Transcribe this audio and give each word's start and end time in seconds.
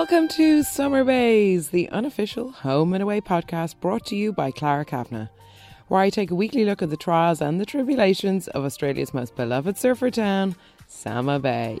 Welcome 0.00 0.28
to 0.28 0.62
Summer 0.62 1.04
Bays, 1.04 1.68
the 1.68 1.86
unofficial 1.90 2.52
home 2.52 2.94
and 2.94 3.02
away 3.02 3.20
podcast 3.20 3.78
brought 3.80 4.06
to 4.06 4.16
you 4.16 4.32
by 4.32 4.50
Clara 4.50 4.86
Kavanagh, 4.86 5.28
where 5.88 6.00
I 6.00 6.08
take 6.08 6.30
a 6.30 6.34
weekly 6.34 6.64
look 6.64 6.80
at 6.80 6.88
the 6.88 6.96
trials 6.96 7.42
and 7.42 7.60
the 7.60 7.66
tribulations 7.66 8.48
of 8.48 8.64
Australia's 8.64 9.12
most 9.12 9.36
beloved 9.36 9.76
surfer 9.76 10.10
town, 10.10 10.56
Summer 10.88 11.38
Bay. 11.38 11.80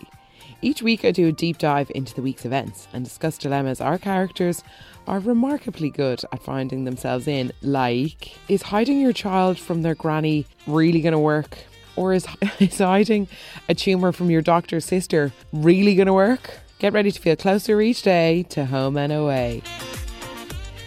Each 0.60 0.82
week, 0.82 1.02
I 1.06 1.12
do 1.12 1.28
a 1.28 1.32
deep 1.32 1.56
dive 1.56 1.90
into 1.94 2.14
the 2.14 2.20
week's 2.20 2.44
events 2.44 2.88
and 2.92 3.04
discuss 3.04 3.38
dilemmas 3.38 3.80
our 3.80 3.96
characters 3.96 4.62
are 5.06 5.20
remarkably 5.20 5.88
good 5.88 6.22
at 6.30 6.42
finding 6.42 6.84
themselves 6.84 7.26
in, 7.26 7.52
like 7.62 8.36
is 8.50 8.60
hiding 8.60 9.00
your 9.00 9.14
child 9.14 9.58
from 9.58 9.80
their 9.80 9.94
granny 9.94 10.44
really 10.66 11.00
going 11.00 11.14
to 11.14 11.18
work? 11.18 11.56
Or 11.96 12.12
is, 12.12 12.26
is 12.60 12.80
hiding 12.80 13.28
a 13.66 13.74
tumour 13.74 14.12
from 14.12 14.28
your 14.28 14.42
doctor's 14.42 14.84
sister 14.84 15.32
really 15.54 15.94
going 15.94 16.06
to 16.06 16.12
work? 16.12 16.60
Get 16.80 16.94
ready 16.94 17.12
to 17.12 17.20
feel 17.20 17.36
closer 17.36 17.78
each 17.82 18.00
day 18.00 18.44
to 18.44 18.64
home 18.64 18.96
and 18.96 19.12
away. 19.12 19.62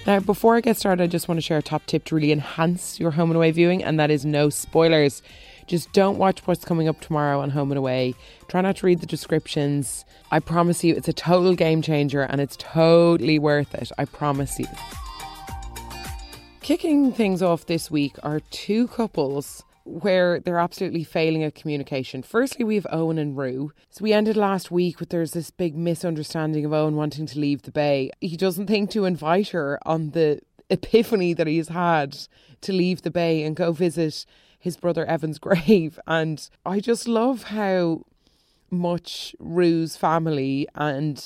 Now, 0.07 0.20
before 0.21 0.55
I 0.55 0.61
get 0.61 0.75
started, 0.75 1.03
I 1.03 1.07
just 1.07 1.27
want 1.27 1.38
to 1.38 1.43
share 1.43 1.59
a 1.59 1.61
top 1.61 1.85
tip 1.85 2.03
to 2.05 2.15
really 2.15 2.31
enhance 2.31 2.99
your 2.99 3.11
home 3.11 3.29
and 3.29 3.38
away 3.38 3.51
viewing, 3.51 3.84
and 3.84 3.99
that 3.99 4.09
is 4.09 4.25
no 4.25 4.49
spoilers. 4.49 5.21
Just 5.67 5.93
don't 5.93 6.17
watch 6.17 6.39
what's 6.48 6.65
coming 6.65 6.87
up 6.87 6.99
tomorrow 6.99 7.39
on 7.39 7.51
Home 7.51 7.71
and 7.71 7.77
Away. 7.77 8.15
Try 8.48 8.61
not 8.61 8.77
to 8.77 8.87
read 8.87 9.01
the 9.01 9.05
descriptions. 9.05 10.03
I 10.31 10.39
promise 10.39 10.84
you, 10.84 10.95
it's 10.95 11.07
a 11.07 11.13
total 11.13 11.53
game 11.53 11.84
changer 11.84 12.23
and 12.23 12.41
it's 12.41 12.57
totally 12.57 13.37
worth 13.37 13.75
it. 13.75 13.91
I 13.99 14.05
promise 14.05 14.57
you. 14.57 14.67
Kicking 16.62 17.12
things 17.12 17.43
off 17.43 17.67
this 17.67 17.91
week 17.91 18.15
are 18.23 18.39
two 18.49 18.87
couples 18.87 19.63
where 19.85 20.39
they're 20.39 20.59
absolutely 20.59 21.03
failing 21.03 21.43
at 21.43 21.55
communication. 21.55 22.23
Firstly, 22.23 22.63
we 22.63 22.76
have 22.76 22.87
Owen 22.89 23.17
and 23.17 23.37
Rue. 23.37 23.71
So 23.90 24.03
we 24.03 24.13
ended 24.13 24.37
last 24.37 24.71
week 24.71 24.99
with 24.99 25.09
there's 25.09 25.31
this 25.31 25.51
big 25.51 25.75
misunderstanding 25.75 26.65
of 26.65 26.73
Owen 26.73 26.95
wanting 26.95 27.25
to 27.27 27.40
leave 27.40 27.63
the 27.63 27.71
bay. 27.71 28.12
He 28.21 28.37
doesn't 28.37 28.67
think 28.67 28.90
to 28.91 29.05
invite 29.05 29.49
her 29.49 29.79
on 29.85 30.12
the 30.12 30.40
epiphany 30.70 31.34
that 31.34 31.48
he's 31.48 31.70
had 31.70 32.17
to 32.62 32.73
leave 32.73 33.01
the 33.01 33.12
bay 33.12 33.43
and 33.43 33.55
go 33.55 33.71
visit 33.71 34.25
his 34.57 34.77
brother 34.77 35.05
Evan's 35.05 35.40
grave. 35.40 35.99
And 36.07 36.49
I 36.65 36.79
just 36.79 37.07
love 37.07 37.43
how 37.43 38.05
much 38.71 39.35
Rue's 39.40 39.95
family 39.95 40.68
and 40.75 41.23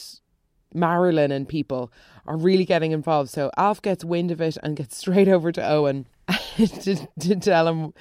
Marilyn 0.73 1.31
and 1.31 1.47
people 1.47 1.91
are 2.25 2.37
really 2.37 2.65
getting 2.65 2.91
involved. 2.91 3.29
So 3.29 3.51
Alf 3.57 3.81
gets 3.81 4.03
wind 4.03 4.31
of 4.31 4.41
it 4.41 4.57
and 4.61 4.75
gets 4.75 4.97
straight 5.03 5.27
over 5.27 5.51
to 5.51 5.65
Owen 5.65 6.07
to, 6.57 7.07
to 7.19 7.35
tell 7.35 7.67
him 7.67 7.93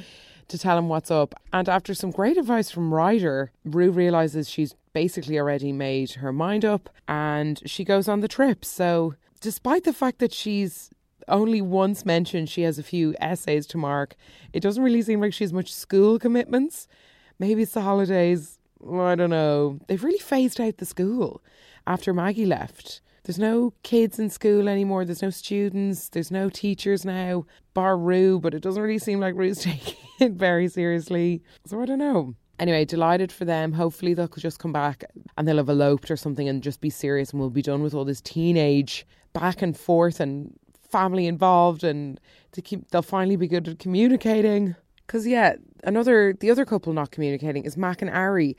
to 0.49 0.59
tell 0.59 0.79
him 0.79 0.89
what's 0.89 1.11
up. 1.11 1.35
And 1.53 1.69
after 1.69 1.95
some 1.95 2.11
great 2.11 2.37
advice 2.37 2.71
from 2.71 2.95
Ryder, 2.95 3.53
Rue 3.65 3.91
realizes 3.91 4.49
she's 4.49 4.75
basically 4.93 5.39
already 5.39 5.73
made 5.73 6.13
her 6.13 6.33
mind 6.33 6.65
up 6.65 6.89
and 7.07 7.61
she 7.67 7.85
goes 7.85 8.09
on 8.09 8.21
the 8.21 8.29
trip. 8.29 8.65
So, 8.65 9.15
despite 9.41 9.85
the 9.85 9.93
fact 9.93 10.19
that 10.21 10.33
she's 10.33 10.91
only 11.29 11.61
once 11.61 12.07
mentioned 12.07 12.49
she 12.49 12.63
has 12.63 12.79
a 12.79 12.83
few 12.83 13.15
essays 13.21 13.67
to 13.69 13.79
mark, 13.79 14.15
it 14.53 14.61
doesn't 14.61 14.83
really 14.83 15.03
seem 15.03 15.21
like 15.21 15.35
she 15.35 15.45
has 15.45 15.53
much 15.53 15.75
school 15.75 16.19
commitments. 16.19 16.89
Maybe 17.39 17.63
it's 17.63 17.73
the 17.73 17.83
holidays. 17.83 18.59
I 18.83 19.15
don't 19.15 19.31
know. 19.31 19.79
They've 19.89 20.03
really 20.03 20.19
phased 20.19 20.61
out 20.61 20.79
the 20.79 20.87
school 20.87 21.43
after 21.87 22.15
Maggie 22.15 22.47
left. 22.47 23.01
There's 23.27 23.41
no 23.41 23.75
kids 23.83 24.21
in 24.21 24.31
school 24.31 24.69
anymore. 24.69 25.05
There's 25.05 25.21
no 25.21 25.31
students. 25.31 26.11
There's 26.11 26.31
no 26.31 26.49
teachers 26.49 27.05
now, 27.05 27.45
bar 27.75 27.99
Rue, 27.99 28.39
but 28.39 28.55
it 28.55 28.63
doesn't 28.63 28.81
really 28.81 29.01
seem 29.01 29.19
like 29.19 29.35
Rue's 29.35 29.59
taking 29.63 29.97
it 30.21 30.33
very 30.33 30.69
seriously. 30.69 31.43
So 31.67 31.83
I 31.83 31.87
don't 31.87 31.99
know. 31.99 32.37
Anyway, 32.61 32.85
delighted 32.85 33.33
for 33.33 33.45
them. 33.45 33.73
Hopefully 33.73 34.15
they'll 34.15 34.29
just 34.29 34.61
come 34.61 34.73
back 34.73 35.03
and 35.37 35.49
they'll 35.49 35.57
have 35.57 35.69
eloped 35.69 36.09
or 36.09 36.17
something 36.17 36.49
and 36.49 36.63
just 36.63 36.81
be 36.81 36.89
serious 36.89 37.33
and 37.33 37.41
we'll 37.41 37.51
be 37.51 37.63
done 37.63 37.83
with 37.83 37.95
all 37.95 38.05
this 38.05 38.21
teenage 38.21 39.05
back 39.33 39.61
and 39.61 39.77
forth 39.77 40.21
and 40.21 40.57
family 40.89 41.27
involved 41.27 41.83
and 41.83 42.21
to 42.53 42.63
keep 42.63 42.89
they'll 42.91 43.03
finally 43.03 43.35
be 43.35 43.49
good 43.49 43.67
at 43.67 43.81
communicating. 43.81 44.77
Cause 45.09 45.27
yeah, 45.27 45.57
another 45.83 46.33
the 46.39 46.51
other 46.53 46.65
couple 46.65 46.93
not 46.93 47.11
communicating 47.11 47.65
is 47.65 47.77
Mac 47.77 48.03
and 48.03 48.11
Ari. 48.11 48.57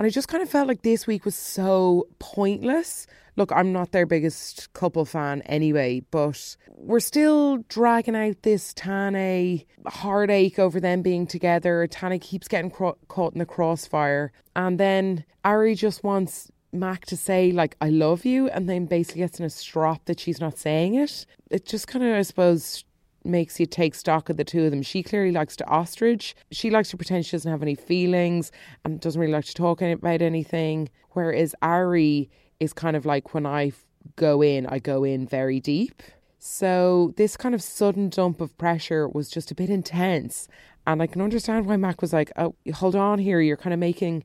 And 0.00 0.06
I 0.06 0.08
just 0.08 0.28
kind 0.28 0.42
of 0.42 0.48
felt 0.48 0.66
like 0.66 0.80
this 0.80 1.06
week 1.06 1.26
was 1.26 1.36
so 1.36 2.08
pointless. 2.18 3.06
Look, 3.36 3.52
I'm 3.52 3.70
not 3.70 3.92
their 3.92 4.06
biggest 4.06 4.72
couple 4.72 5.04
fan 5.04 5.42
anyway, 5.42 6.00
but 6.10 6.56
we're 6.70 7.00
still 7.00 7.58
dragging 7.68 8.16
out 8.16 8.40
this 8.40 8.72
Tane 8.72 9.62
heartache 9.86 10.58
over 10.58 10.80
them 10.80 11.02
being 11.02 11.26
together. 11.26 11.86
Tane 11.86 12.18
keeps 12.18 12.48
getting 12.48 12.70
cro- 12.70 12.96
caught 13.08 13.34
in 13.34 13.40
the 13.40 13.44
crossfire. 13.44 14.32
And 14.56 14.80
then 14.80 15.26
Ari 15.44 15.74
just 15.74 16.02
wants 16.02 16.50
Mac 16.72 17.04
to 17.04 17.16
say, 17.18 17.52
like, 17.52 17.76
I 17.82 17.90
love 17.90 18.24
you, 18.24 18.48
and 18.48 18.70
then 18.70 18.86
basically 18.86 19.20
gets 19.20 19.38
in 19.38 19.44
a 19.44 19.50
strop 19.50 20.06
that 20.06 20.18
she's 20.18 20.40
not 20.40 20.56
saying 20.56 20.94
it. 20.94 21.26
It 21.50 21.66
just 21.66 21.88
kind 21.88 22.06
of, 22.06 22.14
I 22.14 22.22
suppose, 22.22 22.84
makes 23.24 23.60
you 23.60 23.66
take 23.66 23.94
stock 23.94 24.30
of 24.30 24.36
the 24.36 24.44
two 24.44 24.64
of 24.64 24.70
them. 24.70 24.82
She 24.82 25.02
clearly 25.02 25.32
likes 25.32 25.56
to 25.56 25.66
ostrich. 25.66 26.34
She 26.50 26.70
likes 26.70 26.90
to 26.90 26.96
pretend 26.96 27.26
she 27.26 27.32
doesn't 27.32 27.50
have 27.50 27.62
any 27.62 27.74
feelings 27.74 28.50
and 28.84 29.00
doesn't 29.00 29.20
really 29.20 29.32
like 29.32 29.44
to 29.46 29.54
talk 29.54 29.82
about 29.82 30.22
anything. 30.22 30.88
Whereas 31.10 31.54
Ari 31.62 32.30
is 32.60 32.72
kind 32.72 32.96
of 32.96 33.04
like 33.04 33.34
when 33.34 33.46
I 33.46 33.72
go 34.16 34.42
in, 34.42 34.66
I 34.66 34.78
go 34.78 35.04
in 35.04 35.26
very 35.26 35.60
deep. 35.60 36.02
So 36.38 37.12
this 37.16 37.36
kind 37.36 37.54
of 37.54 37.62
sudden 37.62 38.08
dump 38.08 38.40
of 38.40 38.56
pressure 38.56 39.06
was 39.08 39.28
just 39.28 39.50
a 39.50 39.54
bit 39.54 39.68
intense. 39.68 40.48
And 40.86 41.02
I 41.02 41.06
can 41.06 41.20
understand 41.20 41.66
why 41.66 41.76
Mac 41.76 42.00
was 42.00 42.12
like, 42.12 42.32
oh, 42.36 42.54
hold 42.74 42.96
on 42.96 43.18
here, 43.18 43.40
you're 43.40 43.58
kind 43.58 43.74
of 43.74 43.78
making 43.78 44.24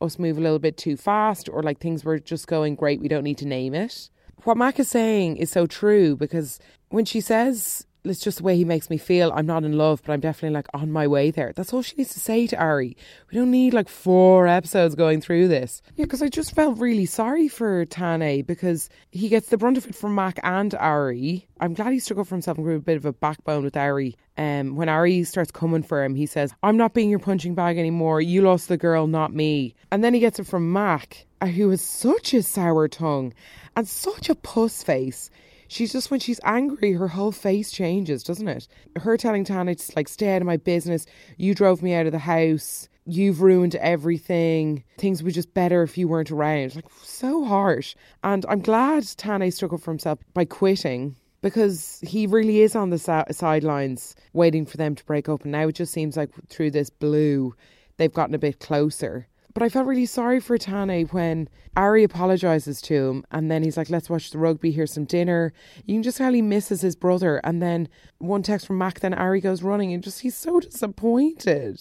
us 0.00 0.18
move 0.18 0.36
a 0.36 0.40
little 0.40 0.58
bit 0.58 0.76
too 0.76 0.96
fast, 0.96 1.48
or 1.48 1.62
like 1.62 1.78
things 1.78 2.04
were 2.04 2.18
just 2.18 2.46
going 2.46 2.74
great, 2.74 3.00
we 3.00 3.08
don't 3.08 3.24
need 3.24 3.38
to 3.38 3.46
name 3.46 3.74
it. 3.74 4.10
What 4.42 4.58
Mac 4.58 4.78
is 4.78 4.90
saying 4.90 5.38
is 5.38 5.50
so 5.50 5.66
true 5.66 6.16
because 6.16 6.58
when 6.90 7.06
she 7.06 7.22
says 7.22 7.86
it's 8.04 8.20
just 8.20 8.38
the 8.38 8.44
way 8.44 8.56
he 8.56 8.64
makes 8.64 8.90
me 8.90 8.98
feel. 8.98 9.32
I'm 9.34 9.46
not 9.46 9.64
in 9.64 9.78
love, 9.78 10.02
but 10.04 10.12
I'm 10.12 10.20
definitely 10.20 10.54
like 10.54 10.66
on 10.74 10.92
my 10.92 11.06
way 11.06 11.30
there. 11.30 11.52
That's 11.54 11.72
all 11.72 11.82
she 11.82 11.96
needs 11.96 12.12
to 12.14 12.20
say 12.20 12.46
to 12.48 12.56
Ari. 12.56 12.96
We 13.30 13.38
don't 13.38 13.50
need 13.50 13.72
like 13.72 13.88
four 13.88 14.46
episodes 14.46 14.94
going 14.94 15.20
through 15.20 15.48
this. 15.48 15.82
Yeah, 15.96 16.04
because 16.04 16.22
I 16.22 16.28
just 16.28 16.54
felt 16.54 16.78
really 16.78 17.06
sorry 17.06 17.48
for 17.48 17.84
Tane 17.86 18.42
because 18.42 18.88
he 19.10 19.28
gets 19.28 19.48
the 19.48 19.56
brunt 19.56 19.78
of 19.78 19.86
it 19.86 19.94
from 19.94 20.14
Mac 20.14 20.38
and 20.42 20.74
Ari. 20.74 21.46
I'm 21.60 21.74
glad 21.74 21.92
he 21.92 21.98
stuck 21.98 22.18
up 22.18 22.26
for 22.26 22.34
himself 22.34 22.58
and 22.58 22.64
grew 22.64 22.76
a 22.76 22.80
bit 22.80 22.96
of 22.96 23.06
a 23.06 23.12
backbone 23.12 23.64
with 23.64 23.76
Ari. 23.76 24.16
Um, 24.36 24.76
when 24.76 24.88
Ari 24.88 25.24
starts 25.24 25.50
coming 25.50 25.82
for 25.82 26.04
him, 26.04 26.14
he 26.14 26.26
says, 26.26 26.52
I'm 26.62 26.76
not 26.76 26.92
being 26.92 27.08
your 27.08 27.20
punching 27.20 27.54
bag 27.54 27.78
anymore. 27.78 28.20
You 28.20 28.42
lost 28.42 28.68
the 28.68 28.76
girl, 28.76 29.06
not 29.06 29.32
me. 29.32 29.74
And 29.90 30.04
then 30.04 30.12
he 30.12 30.20
gets 30.20 30.38
it 30.38 30.46
from 30.46 30.72
Mac, 30.72 31.26
uh, 31.40 31.46
who 31.46 31.70
has 31.70 31.80
such 31.80 32.34
a 32.34 32.42
sour 32.42 32.88
tongue 32.88 33.32
and 33.76 33.88
such 33.88 34.28
a 34.28 34.34
puss 34.34 34.82
face 34.82 35.30
she's 35.68 35.92
just 35.92 36.10
when 36.10 36.20
she's 36.20 36.40
angry, 36.44 36.92
her 36.92 37.08
whole 37.08 37.32
face 37.32 37.70
changes, 37.70 38.22
doesn't 38.22 38.48
it? 38.48 38.68
Her 38.96 39.16
telling 39.16 39.44
Tane 39.44 39.74
to 39.74 39.92
like 39.96 40.08
stay 40.08 40.34
out 40.34 40.42
of 40.42 40.46
my 40.46 40.56
business. 40.56 41.06
You 41.36 41.54
drove 41.54 41.82
me 41.82 41.94
out 41.94 42.06
of 42.06 42.12
the 42.12 42.18
house. 42.18 42.88
You've 43.06 43.42
ruined 43.42 43.74
everything. 43.76 44.82
Things 44.98 45.22
would 45.22 45.34
just 45.34 45.52
better 45.52 45.82
if 45.82 45.98
you 45.98 46.08
weren't 46.08 46.30
around. 46.30 46.74
Like 46.74 46.86
so 47.02 47.44
harsh. 47.44 47.94
And 48.22 48.46
I'm 48.48 48.60
glad 48.60 49.04
Tane 49.16 49.50
stuck 49.50 49.72
up 49.72 49.80
for 49.80 49.90
himself 49.90 50.18
by 50.32 50.44
quitting 50.44 51.16
because 51.42 52.00
he 52.02 52.26
really 52.26 52.62
is 52.62 52.74
on 52.74 52.88
the 52.88 52.98
sa- 52.98 53.24
sidelines 53.30 54.16
waiting 54.32 54.64
for 54.64 54.78
them 54.78 54.94
to 54.94 55.04
break 55.04 55.28
up. 55.28 55.42
And 55.42 55.52
now 55.52 55.68
it 55.68 55.74
just 55.74 55.92
seems 55.92 56.16
like 56.16 56.30
through 56.48 56.70
this 56.70 56.88
blue, 56.88 57.54
they've 57.98 58.12
gotten 58.12 58.34
a 58.34 58.38
bit 58.38 58.60
closer. 58.60 59.28
But 59.54 59.62
I 59.62 59.68
felt 59.68 59.86
really 59.86 60.06
sorry 60.06 60.40
for 60.40 60.58
Tane 60.58 61.06
when 61.06 61.48
Ari 61.76 62.02
apologises 62.02 62.82
to 62.82 62.94
him 63.08 63.24
and 63.30 63.48
then 63.48 63.62
he's 63.62 63.76
like, 63.76 63.88
let's 63.88 64.10
watch 64.10 64.30
the 64.30 64.38
rugby, 64.38 64.72
here's 64.72 64.92
some 64.92 65.04
dinner. 65.04 65.52
You 65.86 65.94
can 65.94 66.02
just 66.02 66.18
tell 66.18 66.32
he 66.32 66.42
misses 66.42 66.80
his 66.80 66.96
brother. 66.96 67.40
And 67.44 67.62
then 67.62 67.88
one 68.18 68.42
text 68.42 68.66
from 68.66 68.78
Mac, 68.78 68.98
then 68.98 69.14
Ari 69.14 69.40
goes 69.40 69.62
running 69.62 69.92
and 69.92 70.02
just, 70.02 70.22
he's 70.22 70.36
so 70.36 70.58
disappointed. 70.58 71.80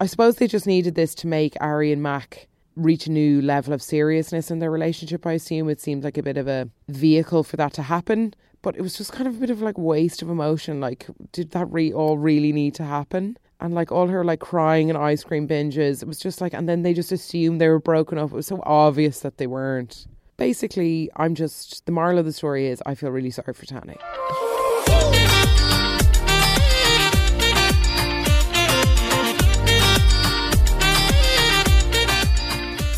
I 0.00 0.06
suppose 0.06 0.36
they 0.36 0.46
just 0.46 0.66
needed 0.66 0.94
this 0.94 1.14
to 1.16 1.26
make 1.26 1.56
Ari 1.60 1.92
and 1.92 2.02
Mac 2.02 2.48
reach 2.74 3.06
a 3.06 3.12
new 3.12 3.42
level 3.42 3.74
of 3.74 3.82
seriousness 3.82 4.50
in 4.50 4.58
their 4.58 4.70
relationship. 4.70 5.26
I 5.26 5.32
assume 5.32 5.68
it 5.68 5.80
seemed 5.80 6.04
like 6.04 6.16
a 6.16 6.22
bit 6.22 6.38
of 6.38 6.48
a 6.48 6.70
vehicle 6.88 7.44
for 7.44 7.58
that 7.58 7.74
to 7.74 7.82
happen. 7.82 8.32
But 8.62 8.76
it 8.76 8.82
was 8.82 8.96
just 8.96 9.12
kind 9.12 9.26
of 9.26 9.36
a 9.36 9.40
bit 9.40 9.50
of 9.50 9.62
like 9.62 9.78
waste 9.78 10.22
of 10.22 10.28
emotion. 10.28 10.80
Like, 10.80 11.06
did 11.32 11.52
that 11.52 11.72
re- 11.72 11.92
all 11.92 12.18
really 12.18 12.52
need 12.52 12.74
to 12.74 12.84
happen? 12.84 13.38
and 13.60 13.74
like 13.74 13.92
all 13.92 14.08
her 14.08 14.24
like 14.24 14.40
crying 14.40 14.88
and 14.88 14.98
ice 14.98 15.22
cream 15.22 15.46
binges. 15.46 16.02
It 16.02 16.08
was 16.08 16.18
just 16.18 16.40
like, 16.40 16.54
and 16.54 16.68
then 16.68 16.82
they 16.82 16.94
just 16.94 17.12
assumed 17.12 17.60
they 17.60 17.68
were 17.68 17.78
broken 17.78 18.18
up. 18.18 18.30
It 18.30 18.34
was 18.34 18.46
so 18.46 18.62
obvious 18.64 19.20
that 19.20 19.36
they 19.36 19.46
weren't. 19.46 20.06
Basically, 20.36 21.10
I'm 21.16 21.34
just 21.34 21.84
the 21.84 21.92
moral 21.92 22.18
of 22.18 22.24
the 22.24 22.32
story 22.32 22.68
is 22.68 22.82
I 22.86 22.94
feel 22.94 23.10
really 23.10 23.30
sorry 23.30 23.52
for 23.52 23.66
Tane. 23.66 23.96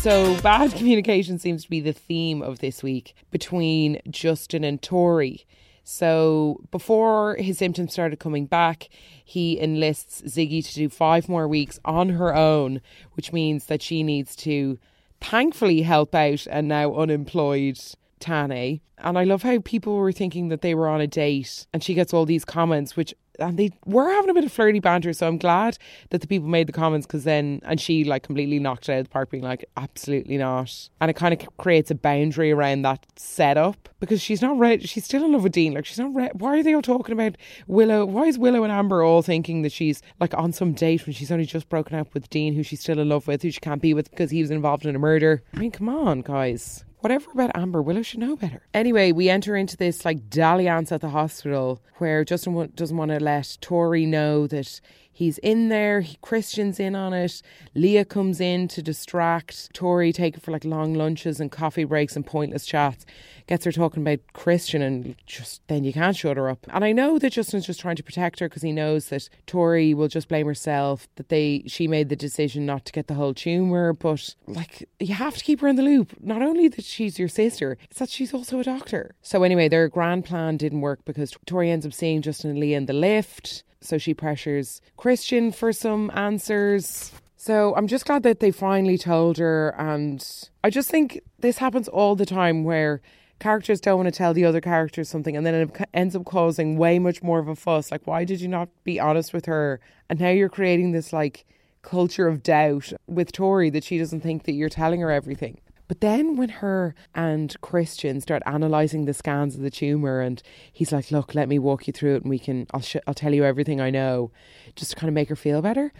So, 0.03 0.37
bad 0.41 0.73
communication 0.75 1.39
seems 1.39 1.63
to 1.63 1.69
be 1.69 1.79
the 1.79 1.93
theme 1.93 2.41
of 2.41 2.59
this 2.59 2.83
week 2.83 3.15
between 3.31 4.01
Justin 4.09 4.65
and 4.65 4.81
Tori. 4.81 5.45
So 5.85 6.59
before 6.71 7.37
his 7.37 7.57
symptoms 7.57 7.93
started 7.93 8.19
coming 8.19 8.45
back, 8.45 8.89
he 9.23 9.57
enlists 9.57 10.21
Ziggy 10.23 10.61
to 10.65 10.73
do 10.73 10.89
five 10.89 11.29
more 11.29 11.47
weeks 11.47 11.79
on 11.85 12.09
her 12.09 12.35
own, 12.35 12.81
which 13.13 13.31
means 13.31 13.67
that 13.67 13.81
she 13.81 14.03
needs 14.03 14.35
to 14.35 14.77
thankfully 15.21 15.83
help 15.83 16.13
out 16.13 16.47
and 16.51 16.67
now 16.67 16.93
unemployed 16.93 17.79
Tane. 18.19 18.81
And 18.97 19.17
I 19.17 19.23
love 19.23 19.43
how 19.43 19.59
people 19.59 19.95
were 19.95 20.11
thinking 20.11 20.49
that 20.49 20.61
they 20.61 20.75
were 20.75 20.89
on 20.89 20.99
a 20.99 21.07
date 21.07 21.65
and 21.71 21.81
she 21.81 21.93
gets 21.93 22.13
all 22.13 22.25
these 22.25 22.43
comments, 22.43 22.97
which 22.97 23.13
and 23.39 23.57
they 23.57 23.71
were 23.85 24.09
having 24.09 24.29
a 24.29 24.33
bit 24.33 24.43
of 24.43 24.51
flirty 24.51 24.79
banter. 24.79 25.13
So 25.13 25.27
I'm 25.27 25.37
glad 25.37 25.77
that 26.09 26.21
the 26.21 26.27
people 26.27 26.47
made 26.47 26.67
the 26.67 26.73
comments 26.73 27.05
because 27.07 27.23
then, 27.23 27.61
and 27.63 27.79
she 27.79 28.03
like 28.03 28.23
completely 28.23 28.59
knocked 28.59 28.89
it 28.89 28.93
out 28.93 28.99
of 28.99 29.05
the 29.05 29.09
park, 29.09 29.31
being 29.31 29.43
like, 29.43 29.65
absolutely 29.77 30.37
not. 30.37 30.89
And 31.01 31.09
it 31.09 31.15
kind 31.15 31.33
of 31.33 31.57
creates 31.57 31.91
a 31.91 31.95
boundary 31.95 32.51
around 32.51 32.83
that 32.83 33.05
setup 33.15 33.89
because 33.99 34.21
she's 34.21 34.41
not 34.41 34.57
ready. 34.57 34.85
She's 34.85 35.05
still 35.05 35.23
in 35.25 35.31
love 35.31 35.43
with 35.43 35.53
Dean. 35.53 35.73
Like, 35.73 35.85
she's 35.85 35.99
not 35.99 36.13
ready. 36.13 36.31
Why 36.33 36.59
are 36.59 36.63
they 36.63 36.73
all 36.73 36.81
talking 36.81 37.13
about 37.13 37.35
Willow? 37.67 38.05
Why 38.05 38.23
is 38.23 38.37
Willow 38.37 38.63
and 38.63 38.71
Amber 38.71 39.03
all 39.03 39.21
thinking 39.21 39.61
that 39.63 39.71
she's 39.71 40.01
like 40.19 40.33
on 40.33 40.51
some 40.51 40.73
date 40.73 41.05
when 41.05 41.13
she's 41.13 41.31
only 41.31 41.45
just 41.45 41.69
broken 41.69 41.97
up 41.97 42.13
with 42.13 42.29
Dean, 42.29 42.53
who 42.53 42.63
she's 42.63 42.81
still 42.81 42.99
in 42.99 43.09
love 43.09 43.27
with, 43.27 43.41
who 43.41 43.51
she 43.51 43.59
can't 43.59 43.81
be 43.81 43.93
with 43.93 44.09
because 44.11 44.31
he 44.31 44.41
was 44.41 44.51
involved 44.51 44.85
in 44.85 44.95
a 44.95 44.99
murder? 44.99 45.43
I 45.53 45.59
mean, 45.59 45.71
come 45.71 45.89
on, 45.89 46.21
guys. 46.21 46.85
Whatever 47.03 47.31
about 47.31 47.51
Amber, 47.53 47.81
Willow 47.81 48.01
should 48.01 48.21
know 48.21 48.37
better. 48.37 48.61
Anyway, 48.73 49.11
we 49.11 49.27
enter 49.29 49.57
into 49.57 49.75
this 49.75 50.05
like 50.05 50.29
dalliance 50.29 50.89
at 50.89 51.01
the 51.01 51.09
hospital 51.09 51.81
where 51.97 52.23
Justin 52.23 52.71
doesn't 52.75 52.95
want 52.95 53.11
to 53.11 53.19
let 53.19 53.57
Tori 53.59 54.05
know 54.05 54.47
that 54.47 54.79
He's 55.13 55.37
in 55.37 55.69
there, 55.69 56.01
he, 56.01 56.17
Christian's 56.21 56.79
in 56.79 56.95
on 56.95 57.13
it. 57.13 57.41
Leah 57.75 58.03
comes 58.03 58.41
in 58.41 58.67
to 58.69 58.81
distract 58.81 59.73
Tori, 59.73 60.11
take 60.11 60.35
her 60.35 60.41
for 60.41 60.51
like 60.51 60.65
long 60.65 60.95
lunches 60.95 61.39
and 61.39 61.51
coffee 61.51 61.83
breaks 61.83 62.15
and 62.15 62.25
pointless 62.25 62.65
chats. 62.65 63.05
Gets 63.45 63.65
her 63.65 63.71
talking 63.71 64.01
about 64.01 64.19
Christian, 64.31 64.81
and 64.81 65.15
just 65.25 65.61
then 65.67 65.83
you 65.83 65.91
can't 65.91 66.15
shut 66.15 66.37
her 66.37 66.49
up. 66.49 66.65
And 66.69 66.83
I 66.83 66.93
know 66.93 67.19
that 67.19 67.33
Justin's 67.33 67.65
just 67.65 67.79
trying 67.79 67.97
to 67.97 68.03
protect 68.03 68.39
her 68.39 68.47
because 68.47 68.61
he 68.61 68.71
knows 68.71 69.09
that 69.09 69.27
Tori 69.47 69.93
will 69.93 70.07
just 70.07 70.29
blame 70.29 70.47
herself 70.47 71.09
that 71.15 71.27
they 71.29 71.63
she 71.67 71.87
made 71.87 72.07
the 72.07 72.15
decision 72.15 72.65
not 72.65 72.85
to 72.85 72.93
get 72.93 73.07
the 73.07 73.13
whole 73.13 73.33
tumor. 73.33 73.93
But 73.93 74.33
like 74.47 74.87
you 74.99 75.13
have 75.13 75.35
to 75.37 75.43
keep 75.43 75.59
her 75.59 75.67
in 75.67 75.75
the 75.75 75.83
loop. 75.83 76.13
Not 76.21 76.41
only 76.41 76.69
that 76.69 76.85
she's 76.85 77.19
your 77.19 77.27
sister, 77.27 77.77
it's 77.89 77.99
that 77.99 78.09
she's 78.09 78.33
also 78.33 78.59
a 78.59 78.63
doctor. 78.63 79.13
So 79.21 79.43
anyway, 79.43 79.67
their 79.67 79.89
grand 79.89 80.25
plan 80.25 80.57
didn't 80.57 80.81
work 80.81 81.03
because 81.05 81.35
Tori 81.45 81.69
ends 81.69 81.85
up 81.85 81.93
seeing 81.93 82.21
Justin 82.21 82.49
and 82.49 82.59
Leah 82.59 82.77
in 82.77 82.85
the 82.85 82.93
lift. 82.93 83.63
So 83.83 83.97
she 83.97 84.13
pressures 84.13 84.81
Christian 84.97 85.51
for 85.51 85.73
some 85.73 86.11
answers. 86.13 87.11
So 87.35 87.75
I'm 87.75 87.87
just 87.87 88.05
glad 88.05 88.23
that 88.23 88.39
they 88.39 88.51
finally 88.51 88.97
told 88.97 89.37
her. 89.37 89.75
And 89.77 90.25
I 90.63 90.69
just 90.69 90.89
think 90.89 91.19
this 91.39 91.57
happens 91.57 91.87
all 91.87 92.15
the 92.15 92.25
time 92.25 92.63
where 92.63 93.01
characters 93.39 93.81
don't 93.81 93.97
want 93.97 94.07
to 94.07 94.17
tell 94.17 94.33
the 94.33 94.45
other 94.45 94.61
characters 94.61 95.09
something 95.09 95.35
and 95.35 95.45
then 95.45 95.53
it 95.53 95.89
ends 95.93 96.15
up 96.15 96.23
causing 96.23 96.77
way 96.77 96.99
much 96.99 97.21
more 97.21 97.39
of 97.39 97.49
a 97.49 97.55
fuss. 97.55 97.91
Like, 97.91 98.07
why 98.07 98.23
did 98.23 98.39
you 98.39 98.47
not 98.47 98.69
be 98.85 98.99
honest 98.99 99.33
with 99.33 99.45
her? 99.47 99.81
And 100.09 100.19
now 100.19 100.29
you're 100.29 100.47
creating 100.47 100.93
this 100.93 101.11
like 101.11 101.45
culture 101.81 102.27
of 102.27 102.41
doubt 102.41 102.93
with 103.07 103.33
Tori 103.33 103.69
that 103.71 103.83
she 103.83 103.97
doesn't 103.97 104.21
think 104.21 104.43
that 104.43 104.53
you're 104.53 104.69
telling 104.69 105.01
her 105.01 105.11
everything. 105.11 105.59
But 105.93 106.01
then 106.01 106.37
when 106.37 106.49
her 106.49 106.95
and 107.13 107.55
Christian 107.61 108.19
start 108.19 108.41
analysing 108.47 109.05
the 109.05 109.13
scans 109.13 109.53
of 109.53 109.61
the 109.61 109.69
tumour 109.69 110.21
and 110.21 110.41
he's 110.71 110.91
like, 110.91 111.11
look, 111.11 111.35
let 111.35 111.47
me 111.47 111.59
walk 111.59 111.85
you 111.85 111.93
through 111.93 112.15
it 112.15 112.23
and 112.23 112.31
we 112.31 112.39
can, 112.39 112.65
I'll, 112.73 112.81
sh- 112.81 112.95
I'll 113.05 113.13
tell 113.13 113.31
you 113.31 113.43
everything 113.43 113.79
I 113.79 113.91
know 113.91 114.31
just 114.75 114.89
to 114.89 114.97
kind 114.97 115.07
of 115.07 115.13
make 115.13 115.29
her 115.29 115.35
feel 115.35 115.61
better. 115.61 115.93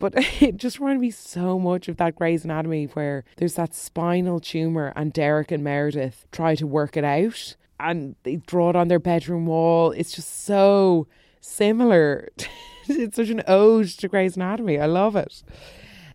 But 0.00 0.14
it 0.42 0.56
just 0.56 0.80
reminded 0.80 1.02
me 1.02 1.12
so 1.12 1.56
much 1.56 1.86
of 1.86 1.98
that 1.98 2.16
Grey's 2.16 2.44
Anatomy 2.44 2.86
where 2.86 3.22
there's 3.36 3.54
that 3.54 3.76
spinal 3.76 4.40
tumour 4.40 4.92
and 4.96 5.12
Derek 5.12 5.52
and 5.52 5.62
Meredith 5.62 6.26
try 6.32 6.56
to 6.56 6.66
work 6.66 6.96
it 6.96 7.04
out 7.04 7.54
and 7.78 8.16
they 8.24 8.36
draw 8.44 8.70
it 8.70 8.76
on 8.76 8.88
their 8.88 8.98
bedroom 8.98 9.46
wall. 9.46 9.92
It's 9.92 10.10
just 10.10 10.46
so 10.46 11.06
similar. 11.40 12.28
it's 12.88 13.14
such 13.14 13.28
an 13.28 13.44
ode 13.46 13.86
to 13.86 14.08
Grey's 14.08 14.34
Anatomy. 14.34 14.80
I 14.80 14.86
love 14.86 15.14
it. 15.14 15.44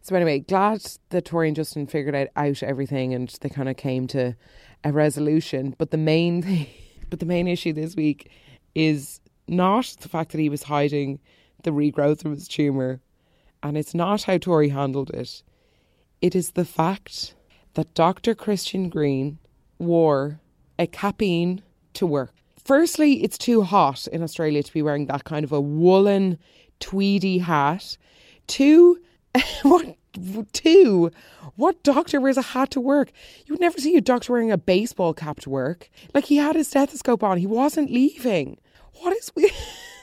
So 0.03 0.17
anyway, 0.17 0.39
glad 0.39 0.85
that 1.11 1.23
Tori 1.23 1.47
and 1.47 1.55
Justin 1.55 1.87
figured 1.87 2.13
out, 2.13 2.27
out 2.35 2.61
everything 2.61 3.13
and 3.13 3.29
they 3.39 3.47
kind 3.47 3.69
of 3.69 3.77
came 3.77 4.05
to 4.07 4.35
a 4.83 4.91
resolution. 4.91 5.75
But 5.77 5.91
the 5.91 5.97
main 5.97 6.41
thing, 6.43 6.67
but 7.09 7.21
the 7.21 7.25
main 7.25 7.47
issue 7.47 7.71
this 7.71 7.95
week 7.95 8.29
is 8.75 9.21
not 9.47 9.95
the 10.01 10.09
fact 10.09 10.33
that 10.33 10.41
he 10.41 10.49
was 10.49 10.63
hiding 10.63 11.19
the 11.63 11.71
regrowth 11.71 12.25
of 12.25 12.31
his 12.31 12.49
tumor, 12.49 12.99
and 13.61 13.77
it's 13.77 13.95
not 13.95 14.23
how 14.23 14.37
Tori 14.37 14.67
handled 14.67 15.09
it. 15.11 15.41
It 16.21 16.35
is 16.35 16.51
the 16.51 16.65
fact 16.65 17.33
that 17.75 17.93
Dr. 17.93 18.35
Christian 18.35 18.89
Green 18.89 19.39
wore 19.79 20.41
a 20.77 20.85
capine 20.85 21.61
to 21.93 22.05
work. 22.05 22.33
Firstly, 22.61 23.23
it's 23.23 23.37
too 23.37 23.61
hot 23.61 24.07
in 24.07 24.21
Australia 24.21 24.63
to 24.63 24.73
be 24.73 24.81
wearing 24.81 25.05
that 25.05 25.23
kind 25.23 25.45
of 25.45 25.53
a 25.53 25.61
woolen, 25.61 26.37
tweedy 26.81 27.37
hat. 27.37 27.97
Two, 28.47 28.99
what 29.63 29.97
two? 30.53 31.11
What 31.55 31.83
doctor 31.83 32.19
wears 32.19 32.37
a 32.37 32.41
hat 32.41 32.71
to 32.71 32.81
work? 32.81 33.11
You 33.45 33.53
would 33.53 33.61
never 33.61 33.79
see 33.79 33.95
a 33.97 34.01
doctor 34.01 34.33
wearing 34.33 34.51
a 34.51 34.57
baseball 34.57 35.13
cap 35.13 35.39
to 35.41 35.49
work. 35.49 35.89
Like 36.13 36.25
he 36.25 36.37
had 36.37 36.55
his 36.55 36.67
stethoscope 36.67 37.23
on, 37.23 37.37
he 37.37 37.47
wasn't 37.47 37.91
leaving. 37.91 38.57
What 39.01 39.15
is 39.15 39.31
we? 39.35 39.51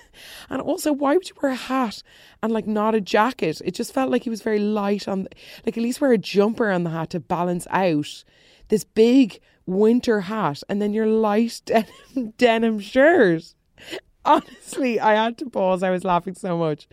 and 0.51 0.61
also, 0.61 0.93
why 0.93 1.17
would 1.17 1.29
you 1.29 1.37
wear 1.41 1.53
a 1.53 1.57
hat 1.57 2.03
and 2.43 2.53
like 2.53 2.67
not 2.67 2.95
a 2.95 3.01
jacket? 3.01 3.61
It 3.65 3.75
just 3.75 3.95
felt 3.95 4.11
like 4.11 4.25
he 4.25 4.31
was 4.31 4.43
very 4.43 4.59
light 4.59 5.07
on. 5.09 5.29
Like 5.65 5.77
at 5.77 5.83
least 5.83 6.01
wear 6.01 6.13
a 6.13 6.19
jumper 6.19 6.71
on 6.71 6.85
the 6.85 6.91
hat 6.91 7.11
to 7.11 7.21
balance 7.21 7.67
out 7.71 8.25
this 8.69 8.85
big 8.85 9.41
winter 9.67 10.23
hat, 10.23 10.63
and 10.69 10.81
then 10.81 10.93
your 10.93 11.07
light 11.07 11.63
denim, 11.65 12.33
denim 12.37 12.81
shirt. 12.81 13.55
Honestly, 14.25 15.01
I 15.01 15.15
had 15.15 15.39
to 15.39 15.49
pause. 15.49 15.83
I 15.83 15.91
was 15.91 16.05
laughing 16.05 16.35
so 16.35 16.59
much. 16.59 16.87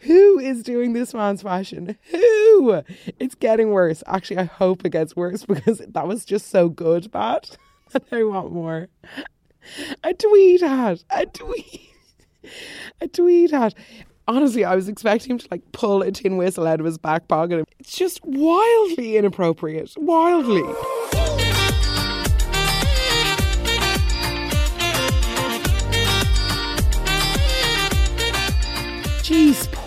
Who 0.00 0.38
is 0.38 0.62
doing 0.62 0.92
this 0.94 1.12
man's 1.12 1.42
fashion? 1.42 1.96
Who? 2.10 2.82
It's 3.18 3.34
getting 3.34 3.70
worse. 3.70 4.02
Actually, 4.06 4.38
I 4.38 4.44
hope 4.44 4.84
it 4.84 4.90
gets 4.90 5.14
worse 5.14 5.44
because 5.44 5.82
that 5.86 6.06
was 6.06 6.24
just 6.24 6.48
so 6.50 6.68
good. 6.68 7.10
And 7.92 8.04
I 8.12 8.22
want 8.22 8.52
more. 8.52 8.86
A 10.04 10.14
tweed 10.14 10.60
hat. 10.60 11.02
A 11.10 11.26
tweed. 11.26 11.88
A 13.00 13.08
tweed 13.08 13.50
hat. 13.50 13.74
Honestly, 14.28 14.64
I 14.64 14.76
was 14.76 14.88
expecting 14.88 15.32
him 15.32 15.38
to 15.38 15.48
like 15.50 15.62
pull 15.72 16.02
a 16.02 16.12
tin 16.12 16.36
whistle 16.36 16.68
out 16.68 16.78
of 16.78 16.86
his 16.86 16.98
back 16.98 17.26
pocket. 17.26 17.68
It's 17.80 17.96
just 17.96 18.20
wildly 18.22 19.16
inappropriate. 19.16 19.92
Wildly. 19.96 20.62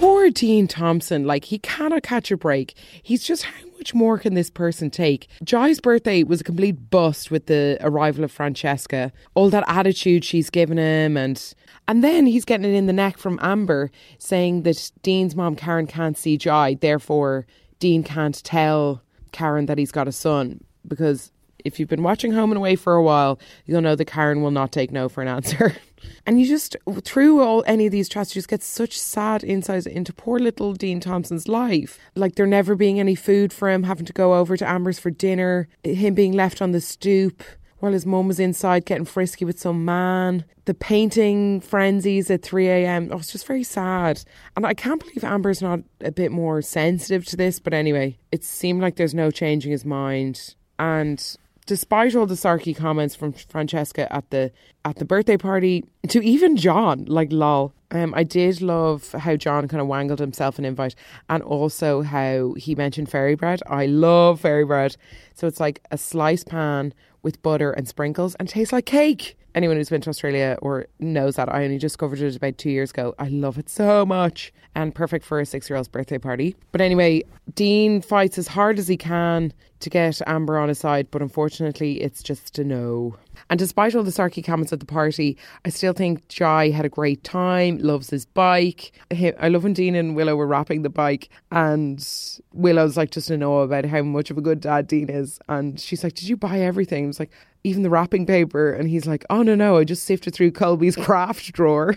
Poor 0.03 0.29
Dean 0.29 0.67
Thompson. 0.67 1.25
Like, 1.25 1.45
he 1.45 1.59
cannot 1.59 2.03
catch 2.03 2.29
a 2.29 2.35
break. 2.35 2.75
He's 3.01 3.23
just, 3.23 3.43
how 3.43 3.65
much 3.77 3.93
more 3.93 4.17
can 4.17 4.33
this 4.33 4.49
person 4.49 4.89
take? 4.89 5.29
Jai's 5.45 5.79
birthday 5.79 6.23
was 6.23 6.41
a 6.41 6.43
complete 6.43 6.89
bust 6.89 7.31
with 7.31 7.45
the 7.45 7.77
arrival 7.79 8.25
of 8.25 8.31
Francesca. 8.31 9.13
All 9.33 9.49
that 9.49 9.63
attitude 9.65 10.25
she's 10.25 10.49
given 10.49 10.77
him, 10.77 11.15
and 11.15 11.41
and 11.87 12.03
then 12.03 12.25
he's 12.25 12.43
getting 12.43 12.65
it 12.69 12.75
in 12.75 12.85
the 12.85 12.93
neck 12.93 13.17
from 13.17 13.39
Amber, 13.41 13.91
saying 14.17 14.63
that 14.63 14.91
Dean's 15.03 15.35
mom, 15.35 15.55
Karen, 15.55 15.87
can't 15.87 16.17
see 16.17 16.37
Jai. 16.37 16.73
Therefore, 16.75 17.45
Dean 17.79 18.03
can't 18.03 18.43
tell 18.43 19.01
Karen 19.31 19.67
that 19.67 19.77
he's 19.77 19.91
got 19.91 20.07
a 20.07 20.11
son 20.11 20.63
because 20.85 21.31
if 21.63 21.79
you've 21.79 21.89
been 21.89 22.03
watching 22.03 22.31
Home 22.33 22.51
and 22.51 22.57
Away 22.57 22.75
for 22.75 22.95
a 22.95 23.03
while, 23.03 23.39
you'll 23.65 23.81
know 23.81 23.95
that 23.95 24.05
Karen 24.05 24.41
will 24.41 24.51
not 24.51 24.71
take 24.71 24.91
no 24.91 25.09
for 25.09 25.21
an 25.21 25.27
answer. 25.27 25.75
and 26.25 26.39
you 26.39 26.47
just, 26.47 26.75
through 27.03 27.41
all 27.41 27.63
any 27.65 27.85
of 27.85 27.91
these 27.91 28.09
chats, 28.09 28.35
you 28.35 28.39
just 28.39 28.49
get 28.49 28.63
such 28.63 28.99
sad 28.99 29.43
insights 29.43 29.85
into 29.85 30.13
poor 30.13 30.39
little 30.39 30.73
Dean 30.73 30.99
Thompson's 30.99 31.47
life. 31.47 31.99
Like 32.15 32.35
there 32.35 32.47
never 32.47 32.75
being 32.75 32.99
any 32.99 33.15
food 33.15 33.53
for 33.53 33.69
him, 33.69 33.83
having 33.83 34.05
to 34.05 34.13
go 34.13 34.35
over 34.35 34.57
to 34.57 34.69
Amber's 34.69 34.99
for 34.99 35.09
dinner, 35.09 35.67
him 35.83 36.13
being 36.13 36.33
left 36.33 36.61
on 36.61 36.71
the 36.71 36.81
stoop 36.81 37.43
while 37.83 37.91
his 37.91 38.05
mum 38.05 38.29
was 38.29 38.39
inside 38.39 38.85
getting 38.85 39.03
frisky 39.03 39.43
with 39.43 39.59
some 39.59 39.83
man, 39.83 40.45
the 40.63 40.73
painting 40.73 41.59
frenzies 41.59 42.31
at 42.31 42.41
3 42.41 42.69
a.m. 42.69 43.09
Oh, 43.11 43.17
it's 43.17 43.33
just 43.33 43.45
very 43.45 43.63
sad. 43.63 44.23
And 44.55 44.65
I 44.65 44.73
can't 44.73 45.01
believe 45.01 45.21
Amber's 45.21 45.61
not 45.61 45.81
a 45.99 46.09
bit 46.09 46.31
more 46.31 46.61
sensitive 46.61 47.25
to 47.25 47.35
this, 47.35 47.59
but 47.59 47.73
anyway, 47.73 48.17
it 48.31 48.45
seemed 48.45 48.81
like 48.81 48.95
there's 48.95 49.13
no 49.13 49.31
changing 49.31 49.73
his 49.73 49.83
mind. 49.83 50.55
And 50.79 51.21
despite 51.65 52.15
all 52.15 52.25
the 52.25 52.35
sarky 52.35 52.75
comments 52.75 53.15
from 53.15 53.33
Francesca 53.33 54.11
at 54.13 54.29
the 54.29 54.51
at 54.85 54.97
the 54.97 55.05
birthday 55.05 55.37
party, 55.37 55.85
to 56.09 56.21
even 56.23 56.57
John, 56.57 57.05
like 57.05 57.31
lol. 57.31 57.73
Um, 57.91 58.13
I 58.15 58.23
did 58.23 58.61
love 58.61 59.11
how 59.11 59.35
John 59.35 59.67
kind 59.67 59.79
of 59.79 59.87
wangled 59.87 60.19
himself 60.19 60.57
an 60.57 60.65
invite, 60.65 60.95
and 61.29 61.43
also 61.43 62.01
how 62.01 62.53
he 62.53 62.75
mentioned 62.75 63.09
fairy 63.09 63.35
bread. 63.35 63.61
I 63.67 63.85
love 63.85 64.41
fairy 64.41 64.65
bread, 64.65 64.97
so 65.35 65.47
it's 65.47 65.59
like 65.59 65.79
a 65.91 65.97
slice 65.97 66.43
pan 66.43 66.93
with 67.21 67.41
butter 67.41 67.71
and 67.71 67.87
sprinkles, 67.87 68.35
and 68.35 68.49
tastes 68.49 68.73
like 68.73 68.85
cake. 68.85 69.37
Anyone 69.55 69.77
who's 69.77 69.89
been 69.89 70.01
to 70.01 70.09
Australia 70.09 70.57
or 70.61 70.87
knows 70.99 71.35
that 71.35 71.53
I 71.53 71.63
only 71.63 71.77
discovered 71.77 72.19
it 72.19 72.35
about 72.35 72.57
two 72.57 72.69
years 72.69 72.91
ago. 72.91 73.13
I 73.19 73.27
love 73.27 73.57
it 73.57 73.69
so 73.69 74.05
much, 74.05 74.53
and 74.75 74.93
perfect 74.93 75.25
for 75.25 75.39
a 75.39 75.45
six-year-old's 75.45 75.87
birthday 75.89 76.17
party. 76.17 76.55
But 76.71 76.81
anyway, 76.81 77.23
Dean 77.53 78.01
fights 78.01 78.37
as 78.37 78.47
hard 78.47 78.79
as 78.79 78.87
he 78.87 78.97
can 78.97 79.53
to 79.83 79.89
get 79.89 80.21
Amber 80.25 80.57
on 80.57 80.69
his 80.69 80.79
side, 80.79 81.09
but 81.11 81.21
unfortunately, 81.21 82.01
it's 82.01 82.23
just 82.23 82.57
a 82.57 82.63
no. 82.63 83.17
And 83.49 83.59
despite 83.59 83.93
all 83.95 84.03
the 84.03 84.11
sarky 84.11 84.43
comments 84.43 84.71
at 84.71 84.79
the 84.79 84.85
party, 84.85 85.37
I 85.65 85.69
still 85.69 85.93
think 85.93 86.27
Jai 86.29 86.69
had 86.69 86.85
a 86.85 86.89
great 86.89 87.23
time, 87.23 87.77
loves 87.79 88.09
his 88.09 88.25
bike. 88.25 88.93
I 89.11 89.49
love 89.49 89.63
when 89.63 89.73
Dean 89.73 89.95
and 89.95 90.15
Willow 90.15 90.35
were 90.35 90.47
wrapping 90.47 90.81
the 90.81 90.89
bike, 90.89 91.29
and 91.51 92.05
Willow's 92.53 92.97
like 92.97 93.11
just 93.11 93.27
to 93.27 93.37
know 93.37 93.59
about 93.59 93.85
how 93.85 94.01
much 94.01 94.31
of 94.31 94.37
a 94.37 94.41
good 94.41 94.61
dad 94.61 94.87
Dean 94.87 95.09
is. 95.09 95.39
And 95.49 95.79
she's 95.79 96.03
like, 96.03 96.15
Did 96.15 96.29
you 96.29 96.37
buy 96.37 96.59
everything? 96.59 97.03
I 97.03 97.07
was 97.07 97.19
like, 97.19 97.31
even 97.63 97.83
the 97.83 97.89
wrapping 97.89 98.25
paper. 98.25 98.71
And 98.71 98.89
he's 98.89 99.05
like, 99.05 99.25
oh, 99.29 99.41
no, 99.43 99.55
no, 99.55 99.77
I 99.77 99.83
just 99.83 100.03
sifted 100.03 100.33
through 100.33 100.51
Colby's 100.51 100.95
craft 100.95 101.51
drawer. 101.53 101.95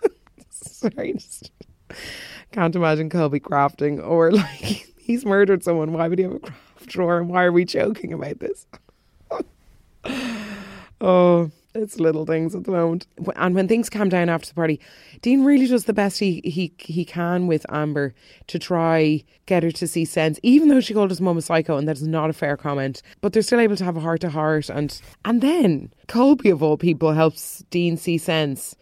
Sorry, 0.50 1.12
just 1.14 1.50
can't 2.52 2.74
imagine 2.74 3.10
Colby 3.10 3.40
crafting 3.40 4.04
or 4.04 4.32
like 4.32 4.86
he's 4.98 5.24
murdered 5.24 5.62
someone. 5.62 5.92
Why 5.92 6.08
would 6.08 6.18
he 6.18 6.24
have 6.24 6.34
a 6.34 6.38
craft 6.38 6.86
drawer? 6.86 7.18
And 7.18 7.28
why 7.28 7.44
are 7.44 7.52
we 7.52 7.64
joking 7.64 8.12
about 8.12 8.38
this? 8.38 8.66
oh, 11.00 11.50
it's 11.74 12.00
little 12.00 12.24
things 12.24 12.54
at 12.54 12.64
the 12.64 12.70
moment. 12.70 13.06
And 13.36 13.54
when 13.54 13.68
things 13.68 13.90
calm 13.90 14.08
down 14.08 14.28
after 14.28 14.48
the 14.48 14.54
party, 14.54 14.80
Dean 15.20 15.44
really 15.44 15.66
does 15.66 15.84
the 15.84 15.92
best 15.92 16.18
he 16.18 16.40
he 16.44 16.72
he 16.78 17.04
can 17.04 17.46
with 17.46 17.66
Amber 17.70 18.14
to 18.46 18.58
try 18.58 19.22
get 19.46 19.62
her 19.62 19.70
to 19.72 19.86
see 19.86 20.04
sense, 20.04 20.40
even 20.42 20.68
though 20.68 20.80
she 20.80 20.94
called 20.94 21.10
his 21.10 21.20
mum 21.20 21.38
a 21.38 21.42
psycho, 21.42 21.76
and 21.76 21.86
that's 21.86 22.02
not 22.02 22.30
a 22.30 22.34
fair 22.34 22.56
comment. 22.56 23.02
But 23.20 23.32
they're 23.32 23.42
still 23.42 23.60
able 23.60 23.76
to 23.76 23.84
have 23.84 23.96
a 23.96 24.00
heart 24.00 24.20
to 24.22 24.30
heart, 24.30 24.68
and 24.68 25.00
and 25.24 25.40
then 25.40 25.92
Colby 26.06 26.50
of 26.50 26.62
all 26.62 26.76
people 26.76 27.12
helps 27.12 27.64
Dean 27.70 27.96
see 27.96 28.18
sense, 28.18 28.74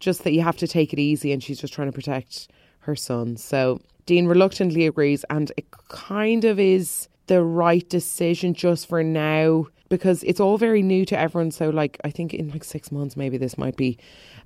just 0.00 0.24
that 0.24 0.32
you 0.32 0.42
have 0.42 0.56
to 0.58 0.68
take 0.68 0.92
it 0.92 0.98
easy, 0.98 1.32
and 1.32 1.42
she's 1.42 1.60
just 1.60 1.72
trying 1.72 1.88
to 1.88 1.92
protect 1.92 2.48
her 2.80 2.96
son. 2.96 3.36
So 3.36 3.80
Dean 4.06 4.26
reluctantly 4.26 4.86
agrees, 4.86 5.24
and 5.30 5.52
it 5.56 5.70
kind 5.88 6.44
of 6.44 6.58
is 6.58 7.08
the 7.28 7.42
right 7.42 7.88
decision 7.88 8.52
just 8.52 8.88
for 8.88 9.02
now 9.04 9.66
because 9.92 10.22
it's 10.22 10.40
all 10.40 10.56
very 10.56 10.80
new 10.80 11.04
to 11.04 11.18
everyone. 11.18 11.50
So, 11.50 11.68
like, 11.68 12.00
I 12.02 12.08
think 12.08 12.32
in 12.32 12.48
like 12.48 12.64
six 12.64 12.90
months, 12.90 13.14
maybe 13.14 13.36
this 13.36 13.58
might 13.58 13.76
be 13.76 13.98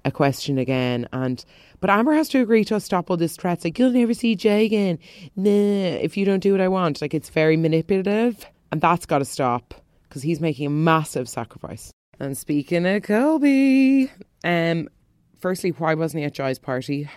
a 0.04 0.10
question 0.10 0.58
again. 0.58 1.08
And 1.12 1.44
but 1.78 1.88
Amber 1.88 2.14
has 2.14 2.28
to 2.30 2.40
agree 2.40 2.64
to 2.64 2.80
stop 2.80 3.10
all 3.10 3.16
this 3.16 3.36
threats. 3.36 3.62
Like, 3.62 3.78
you'll 3.78 3.92
never 3.92 4.12
see 4.12 4.34
Jai 4.34 4.64
again. 4.64 4.98
Nah, 5.36 5.50
if 5.50 6.16
you 6.16 6.24
don't 6.24 6.40
do 6.40 6.50
what 6.50 6.60
I 6.60 6.66
want, 6.66 7.00
like, 7.00 7.14
it's 7.14 7.30
very 7.30 7.56
manipulative, 7.56 8.44
and 8.72 8.80
that's 8.80 9.06
got 9.06 9.18
to 9.18 9.24
stop 9.24 9.72
because 10.08 10.20
he's 10.20 10.40
making 10.40 10.66
a 10.66 10.70
massive 10.70 11.28
sacrifice. 11.28 11.92
And 12.18 12.36
speaking 12.36 12.84
of 12.84 13.04
Colby, 13.04 14.10
um, 14.42 14.88
firstly, 15.38 15.70
why 15.70 15.94
wasn't 15.94 16.22
he 16.22 16.26
at 16.26 16.36
Jai's 16.36 16.58
party? 16.58 17.08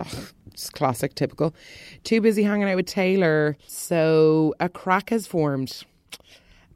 Ugh, 0.00 0.32
it's 0.48 0.70
classic, 0.70 1.14
typical. 1.14 1.54
Too 2.02 2.20
busy 2.20 2.42
hanging 2.42 2.68
out 2.68 2.74
with 2.74 2.86
Taylor. 2.86 3.56
So 3.68 4.56
a 4.58 4.68
crack 4.68 5.10
has 5.10 5.28
formed 5.28 5.84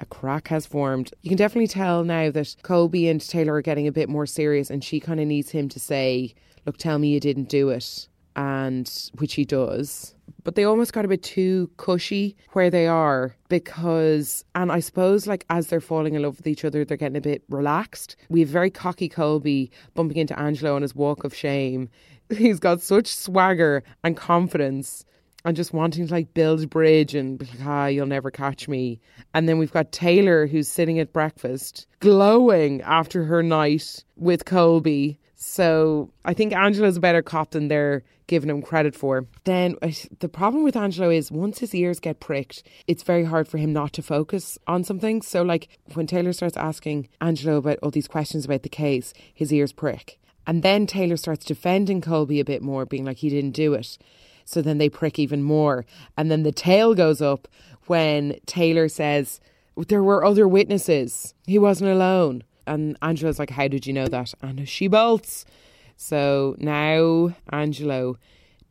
a 0.00 0.06
crack 0.06 0.48
has 0.48 0.66
formed. 0.66 1.12
You 1.22 1.30
can 1.30 1.38
definitely 1.38 1.68
tell 1.68 2.04
now 2.04 2.30
that 2.30 2.56
Colby 2.62 3.08
and 3.08 3.20
Taylor 3.20 3.54
are 3.54 3.62
getting 3.62 3.86
a 3.86 3.92
bit 3.92 4.08
more 4.08 4.26
serious, 4.26 4.70
and 4.70 4.82
she 4.82 5.00
kind 5.00 5.20
of 5.20 5.26
needs 5.26 5.50
him 5.50 5.68
to 5.70 5.80
say, 5.80 6.34
Look, 6.66 6.78
tell 6.78 6.98
me 6.98 7.08
you 7.08 7.20
didn't 7.20 7.48
do 7.48 7.68
it. 7.70 8.08
And 8.36 8.90
which 9.18 9.34
he 9.34 9.44
does. 9.44 10.14
But 10.42 10.56
they 10.56 10.64
almost 10.64 10.92
got 10.92 11.04
a 11.04 11.08
bit 11.08 11.22
too 11.22 11.70
cushy 11.76 12.36
where 12.52 12.68
they 12.68 12.88
are 12.88 13.36
because, 13.48 14.44
and 14.56 14.72
I 14.72 14.80
suppose, 14.80 15.28
like 15.28 15.46
as 15.50 15.68
they're 15.68 15.80
falling 15.80 16.14
in 16.14 16.22
love 16.22 16.38
with 16.38 16.48
each 16.48 16.64
other, 16.64 16.84
they're 16.84 16.96
getting 16.96 17.16
a 17.16 17.20
bit 17.20 17.44
relaxed. 17.48 18.16
We 18.28 18.40
have 18.40 18.48
very 18.48 18.70
cocky 18.70 19.08
Colby 19.08 19.70
bumping 19.94 20.16
into 20.16 20.38
Angelo 20.38 20.74
on 20.74 20.82
his 20.82 20.96
walk 20.96 21.22
of 21.22 21.32
shame. 21.32 21.88
He's 22.36 22.58
got 22.58 22.80
such 22.80 23.06
swagger 23.06 23.84
and 24.02 24.16
confidence 24.16 25.04
and 25.44 25.56
just 25.56 25.74
wanting 25.74 26.06
to 26.06 26.12
like 26.12 26.32
build 26.32 26.62
a 26.62 26.66
bridge 26.66 27.14
and 27.14 27.38
be 27.38 27.46
like, 27.46 27.66
ah, 27.66 27.86
you'll 27.86 28.06
never 28.06 28.30
catch 28.30 28.66
me. 28.66 29.00
And 29.34 29.48
then 29.48 29.58
we've 29.58 29.72
got 29.72 29.92
Taylor 29.92 30.46
who's 30.46 30.68
sitting 30.68 30.98
at 30.98 31.12
breakfast, 31.12 31.86
glowing 32.00 32.80
after 32.82 33.24
her 33.24 33.42
night 33.42 34.04
with 34.16 34.44
Colby. 34.44 35.18
So 35.36 36.10
I 36.24 36.32
think 36.32 36.54
Angelo's 36.54 36.96
a 36.96 37.00
better 37.00 37.20
cop 37.20 37.50
than 37.50 37.68
they're 37.68 38.02
giving 38.26 38.48
him 38.48 38.62
credit 38.62 38.94
for. 38.94 39.26
Then 39.44 39.76
the 40.20 40.28
problem 40.30 40.64
with 40.64 40.76
Angelo 40.76 41.10
is 41.10 41.30
once 41.30 41.58
his 41.58 41.74
ears 41.74 42.00
get 42.00 42.20
pricked, 42.20 42.62
it's 42.86 43.02
very 43.02 43.24
hard 43.24 43.46
for 43.46 43.58
him 43.58 43.70
not 43.70 43.92
to 43.94 44.02
focus 44.02 44.56
on 44.66 44.82
something. 44.84 45.20
So 45.20 45.42
like 45.42 45.68
when 45.92 46.06
Taylor 46.06 46.32
starts 46.32 46.56
asking 46.56 47.08
Angelo 47.20 47.58
about 47.58 47.78
all 47.82 47.90
these 47.90 48.08
questions 48.08 48.46
about 48.46 48.62
the 48.62 48.70
case, 48.70 49.12
his 49.34 49.52
ears 49.52 49.72
prick. 49.72 50.18
And 50.46 50.62
then 50.62 50.86
Taylor 50.86 51.18
starts 51.18 51.44
defending 51.44 52.00
Colby 52.00 52.40
a 52.40 52.44
bit 52.44 52.62
more, 52.62 52.86
being 52.86 53.04
like 53.04 53.18
he 53.18 53.28
didn't 53.28 53.52
do 53.52 53.74
it. 53.74 53.98
So 54.44 54.62
then 54.62 54.78
they 54.78 54.88
prick 54.88 55.18
even 55.18 55.42
more. 55.42 55.84
And 56.16 56.30
then 56.30 56.42
the 56.42 56.52
tail 56.52 56.94
goes 56.94 57.22
up 57.22 57.48
when 57.86 58.38
Taylor 58.46 58.88
says, 58.88 59.40
There 59.76 60.02
were 60.02 60.24
other 60.24 60.46
witnesses. 60.46 61.34
He 61.46 61.58
wasn't 61.58 61.90
alone. 61.90 62.44
And 62.66 62.96
Angelo's 63.02 63.38
like, 63.38 63.50
How 63.50 63.68
did 63.68 63.86
you 63.86 63.92
know 63.92 64.08
that? 64.08 64.34
And 64.42 64.68
she 64.68 64.88
bolts. 64.88 65.44
So 65.96 66.56
now 66.58 67.34
Angelo 67.52 68.18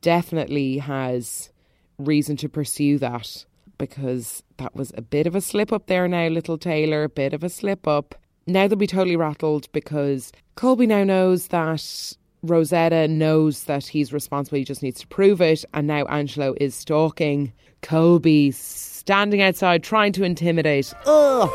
definitely 0.02 0.80
has 0.80 1.50
reason 1.98 2.36
to 2.38 2.50
pursue 2.50 2.98
that 3.00 3.46
because 3.78 4.44
that 4.58 4.76
was 4.76 4.92
a 4.96 5.02
bit 5.02 5.28
of 5.28 5.36
a 5.36 5.42
slip 5.42 5.72
up 5.72 5.88
there 5.88 6.08
now, 6.08 6.28
little 6.28 6.58
Taylor, 6.58 7.04
a 7.04 7.10
bit 7.10 7.34
of 7.34 7.44
a 7.44 7.50
slip 7.50 7.88
up. 7.88 8.16
Now 8.46 8.68
they'll 8.68 8.78
be 8.78 8.88
totally 8.88 9.16
rattled 9.16 9.72
because 9.72 10.32
Colby 10.56 10.86
now 10.86 11.04
knows 11.04 11.48
that 11.48 12.16
Rosetta 12.44 13.08
knows 13.08 13.64
that 13.64 13.88
he's 13.88 14.12
responsible, 14.12 14.58
he 14.58 14.66
just 14.66 14.84
needs 14.84 15.00
to 15.00 15.08
prove 15.08 15.40
it. 15.42 15.64
And 15.74 15.88
now 15.88 16.06
Angelo 16.06 16.54
is 16.60 16.76
stalking 16.76 17.54
Colby, 17.82 18.52
standing 18.52 19.42
outside 19.42 19.82
trying 19.82 20.12
to 20.14 20.24
intimidate. 20.24 20.94
Ugh. 21.06 21.50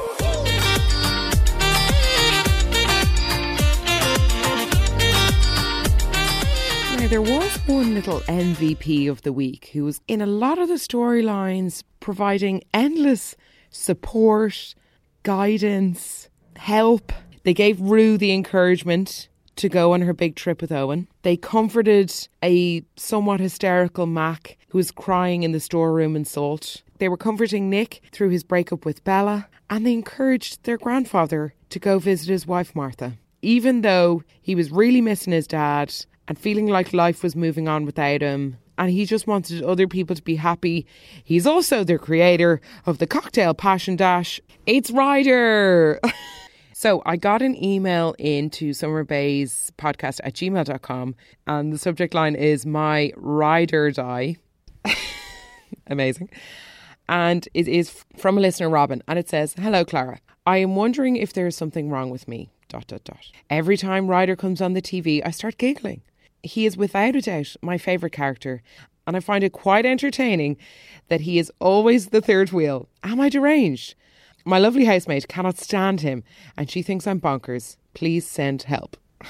Now, 6.99 7.09
there 7.09 7.23
was 7.23 7.57
one 7.67 7.95
little 7.95 8.21
MVP 8.21 9.11
of 9.11 9.23
the 9.23 9.33
week 9.33 9.71
who 9.75 9.85
was 9.85 10.01
in 10.09 10.23
a 10.23 10.27
lot 10.27 10.59
of 10.59 10.69
the 10.69 10.75
storylines 10.75 11.83
providing 12.01 12.63
endless 12.73 13.37
support, 13.71 14.75
guidance, 15.23 16.31
help. 16.57 17.13
They 17.45 17.55
gave 17.55 17.81
Rue 17.81 18.17
the 18.17 18.33
encouragement 18.33 19.28
to 19.59 19.69
go 19.69 19.93
on 19.93 20.03
her 20.03 20.13
big 20.13 20.37
trip 20.37 20.61
with 20.61 20.73
Owen. 20.73 21.09
They 21.23 21.37
comforted 21.37 22.13
a 22.43 22.83
somewhat 22.97 23.41
hysterical 23.41 24.07
Mac 24.07 24.57
who 24.69 24.79
was 24.79 24.91
crying 24.91 25.43
in 25.43 25.53
the 25.53 25.61
storeroom 25.61 26.17
in 26.17 26.25
Salt. 26.25 26.83
They 26.99 27.09
were 27.09 27.17
comforting 27.17 27.69
Nick 27.69 28.03
through 28.13 28.31
his 28.31 28.45
breakup 28.45 28.85
with 28.85 29.05
Bella, 29.05 29.49
and 29.71 29.87
they 29.87 29.93
encouraged 29.93 30.65
their 30.65 30.79
grandfather 30.79 31.55
to 31.71 31.79
go 31.79 31.99
visit 31.99 32.29
his 32.29 32.47
wife 32.47 32.75
Martha. 32.75 33.19
Even 33.43 33.83
though 33.83 34.23
he 34.41 34.55
was 34.55 34.73
really 34.73 35.01
missing 35.01 35.33
his 35.33 35.47
dad 35.47 35.95
and 36.27 36.39
feeling 36.39 36.67
like 36.67 36.93
life 36.93 37.23
was 37.23 37.37
moving 37.37 37.69
on 37.69 37.85
without 37.85 38.21
him, 38.21 38.57
and 38.79 38.91
he 38.91 39.05
just 39.05 39.27
wanted 39.27 39.63
other 39.63 39.89
people 39.89 40.15
to 40.15 40.23
be 40.23 40.37
happy. 40.37 40.87
He's 41.25 41.47
also 41.47 41.83
the 41.83 41.99
creator 41.99 42.61
of 42.87 42.99
the 42.99 43.07
cocktail 43.07 43.55
passion 43.55 43.97
dash. 43.97 44.41
It's 44.67 44.91
Ryder. 44.91 46.01
So 46.81 47.03
I 47.05 47.17
got 47.17 47.43
an 47.43 47.61
email 47.61 48.15
into 48.21 48.73
Summer 48.73 49.03
Bay's 49.03 49.73
podcast 49.77 50.21
at 50.23 50.35
gmail.com 50.35 51.17
and 51.45 51.73
the 51.73 51.77
subject 51.77 52.15
line 52.15 52.37
is 52.37 52.65
My 52.65 53.13
Ride 53.17 53.75
or 53.75 53.91
Die. 53.91 54.37
Amazing. 55.89 56.31
And 57.09 57.49
it 57.53 57.67
is 57.67 58.05
from 58.17 58.39
a 58.39 58.41
listener, 58.41 58.71
Robin, 58.71 59.03
and 59.09 59.19
it 59.19 59.29
says, 59.29 59.55
Hello, 59.59 59.85
Clara. 59.85 60.21
I 60.47 60.59
am 60.59 60.77
wondering 60.77 61.17
if 61.17 61.33
there 61.33 61.49
is 61.49 61.57
something 61.57 61.91
wrong 61.91 62.11
with 62.11 62.29
me. 62.29 62.49
Dot, 62.69 62.87
dot, 62.87 63.03
dot. 63.03 63.27
Every 63.51 63.77
time 63.77 64.07
Ryder 64.07 64.37
comes 64.37 64.61
on 64.61 64.75
the 64.75 64.81
TV, 64.81 65.21
I 65.27 65.33
start 65.33 65.59
giggling. 65.59 66.03
He 66.45 66.65
is 66.65 66.77
without 66.77 67.17
a 67.17 67.21
doubt 67.21 67.57
my 67.61 67.77
favourite 67.77 68.13
character, 68.13 68.63
and 69.05 69.17
I 69.17 69.21
find 69.21 69.43
it 69.43 69.51
quite 69.51 69.85
entertaining 69.85 70.57
that 71.09 71.23
he 71.23 71.41
is 71.41 71.51
always 71.59 72.11
the 72.11 72.21
third 72.21 72.53
wheel. 72.53 72.89
Am 73.03 73.21
I 73.21 73.31
deranged? 73.31 73.97
My 74.49 74.57
lovely 74.57 74.87
housemate 74.87 75.29
cannot 75.29 75.59
stand 75.59 76.01
him, 76.01 76.25
and 76.57 76.71
she 76.71 76.81
thinks 76.81 77.07
I'm 77.07 77.21
bonkers. 77.21 77.77
Please 77.93 78.27
send 78.27 78.63
help. 78.63 78.97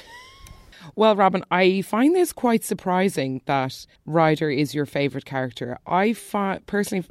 Well, 0.94 1.14
Robin, 1.14 1.44
I 1.50 1.82
find 1.82 2.16
this 2.16 2.32
quite 2.32 2.64
surprising 2.64 3.42
that 3.46 3.86
Ryder 4.06 4.50
is 4.50 4.74
your 4.74 4.86
favourite 4.86 5.26
character. 5.26 5.78
I 5.86 6.12
find 6.12 6.66
personally, 6.66 7.06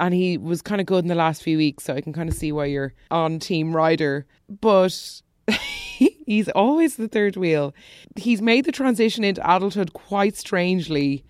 and 0.00 0.12
he 0.12 0.38
was 0.38 0.62
kind 0.62 0.80
of 0.80 0.88
good 0.88 1.04
in 1.04 1.08
the 1.08 1.14
last 1.14 1.42
few 1.42 1.56
weeks, 1.58 1.84
so 1.84 1.94
I 1.94 2.00
can 2.00 2.12
kind 2.12 2.28
of 2.28 2.34
see 2.34 2.50
why 2.50 2.64
you're 2.64 2.94
on 3.12 3.38
Team 3.38 3.76
Ryder. 3.76 4.26
But 4.48 5.22
he's 6.26 6.48
always 6.48 6.96
the 6.96 7.06
third 7.06 7.36
wheel. 7.36 7.74
He's 8.16 8.42
made 8.42 8.64
the 8.64 8.72
transition 8.72 9.22
into 9.22 9.42
adulthood 9.42 9.92
quite 9.92 10.34
strangely 10.34 11.22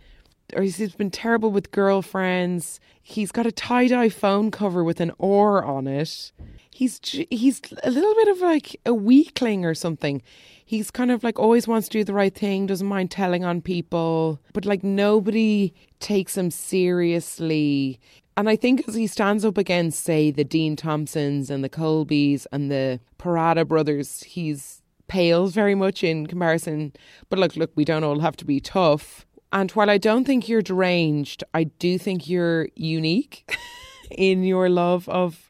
or 0.55 0.63
he's 0.63 0.95
been 0.95 1.11
terrible 1.11 1.51
with 1.51 1.71
girlfriends. 1.71 2.81
He's 3.03 3.33
got 3.33 3.47
a 3.47 3.53
tie 3.53 3.89
dye 3.89 4.09
phone 4.09 4.51
cover 4.51 4.83
with 4.85 5.01
an 5.01 5.13
oar 5.19 5.65
on 5.65 5.87
it. 5.87 6.33
He's 6.71 7.01
he's 7.31 7.61
a 7.83 7.91
little 7.91 8.15
bit 8.15 8.29
of 8.29 8.41
like 8.41 8.81
a 8.87 8.95
weakling 8.95 9.65
or 9.65 9.75
something. 9.75 10.23
He's 10.65 10.91
kind 10.91 11.11
of 11.11 11.25
like 11.25 11.39
always 11.39 11.67
wants 11.67 11.89
to 11.89 11.99
do 11.99 12.05
the 12.05 12.13
right 12.13 12.35
thing, 12.35 12.67
doesn't 12.67 12.87
mind 12.87 13.11
telling 13.11 13.45
on 13.45 13.63
people, 13.63 14.41
but 14.53 14.65
like 14.65 14.85
nobody 14.85 15.73
takes 15.99 16.37
him 16.37 16.51
seriously. 16.51 17.99
And 18.37 18.49
I 18.49 18.55
think 18.55 18.87
as 18.87 18.95
he 18.95 19.09
stands 19.09 19.45
up 19.45 19.59
against, 19.59 20.05
say, 20.05 20.31
the 20.31 20.45
Dean 20.45 20.77
Thompsons 20.77 21.51
and 21.51 21.65
the 21.65 21.69
Colbys 21.69 22.47
and 22.53 22.71
the 22.71 23.01
Parata 23.19 23.67
brothers, 23.67 24.23
he's 24.23 24.81
pales 25.09 25.55
very 25.55 25.75
much 25.75 26.05
in 26.05 26.27
comparison. 26.29 26.93
But 27.31 27.41
look, 27.41 27.57
look, 27.57 27.73
we 27.75 27.85
don't 27.85 28.05
all 28.05 28.21
have 28.21 28.37
to 28.37 28.45
be 28.45 28.61
tough. 28.61 29.27
And 29.53 29.71
while 29.73 29.91
I 29.91 29.99
don't 29.99 30.25
think 30.25 30.49
you're 30.49 30.63
deranged, 30.63 31.43
I 31.55 31.65
do 31.65 31.99
think 31.99 32.29
you're 32.29 32.69
unique 32.75 33.57
in 34.11 34.45
your 34.45 34.69
love 34.69 35.09
of 35.09 35.49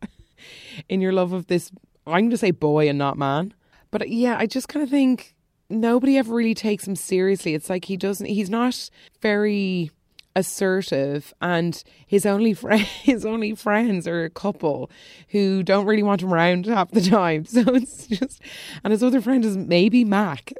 in 0.88 1.00
your 1.00 1.12
love 1.12 1.32
of 1.32 1.48
this 1.48 1.72
I'm 2.06 2.12
going 2.12 2.30
to 2.30 2.38
say 2.38 2.52
boy 2.52 2.88
and 2.88 2.98
not 2.98 3.18
man. 3.18 3.54
But 3.90 4.08
yeah, 4.08 4.36
I 4.38 4.46
just 4.46 4.68
kind 4.68 4.82
of 4.82 4.90
think 4.90 5.34
nobody 5.70 6.16
ever 6.16 6.34
really 6.34 6.54
takes 6.54 6.86
him 6.86 6.96
seriously. 6.96 7.54
It's 7.54 7.70
like 7.70 7.86
he 7.86 7.96
doesn't, 7.96 8.26
he's 8.26 8.50
not 8.50 8.90
very 9.20 9.90
assertive 10.36 11.34
and 11.40 11.82
his 12.06 12.24
only 12.24 12.54
friend 12.54 12.82
his 13.02 13.26
only 13.26 13.56
friends 13.56 14.06
are 14.06 14.24
a 14.24 14.30
couple 14.30 14.88
who 15.30 15.64
don't 15.64 15.84
really 15.84 16.02
want 16.02 16.22
him 16.22 16.32
around 16.32 16.64
half 16.66 16.90
the 16.92 17.00
time 17.00 17.44
so 17.44 17.60
it's 17.74 18.06
just 18.06 18.40
and 18.84 18.92
his 18.92 19.02
other 19.02 19.20
friend 19.20 19.44
is 19.44 19.56
maybe 19.56 20.04
mac 20.04 20.52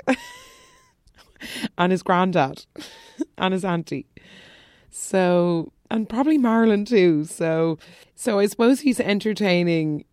and 1.76 1.92
his 1.92 2.02
granddad 2.02 2.66
and 3.38 3.52
his 3.52 3.64
auntie 3.64 4.07
so 4.90 5.73
and 5.90 6.09
probably 6.09 6.38
Marilyn 6.38 6.85
too 6.85 7.25
so 7.25 7.78
so 8.14 8.38
I 8.38 8.47
suppose 8.47 8.80
he's 8.80 9.00
entertaining 9.00 10.04